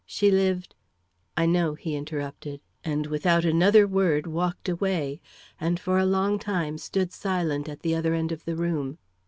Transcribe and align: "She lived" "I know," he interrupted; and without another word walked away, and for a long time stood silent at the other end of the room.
"She 0.07 0.31
lived" 0.31 0.73
"I 1.37 1.45
know," 1.45 1.75
he 1.75 1.93
interrupted; 1.95 2.61
and 2.83 3.05
without 3.05 3.45
another 3.45 3.85
word 3.85 4.25
walked 4.25 4.67
away, 4.67 5.21
and 5.59 5.79
for 5.79 5.99
a 5.99 6.07
long 6.07 6.39
time 6.39 6.79
stood 6.79 7.13
silent 7.13 7.69
at 7.69 7.81
the 7.81 7.93
other 7.93 8.15
end 8.15 8.31
of 8.31 8.45
the 8.45 8.55
room. 8.55 8.97